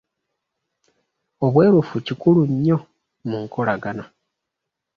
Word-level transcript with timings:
Obwerufu 1.45 1.95
kikulu 2.05 2.41
nnyo 2.51 2.77
mu 3.29 3.37
nkolagana. 3.43 4.05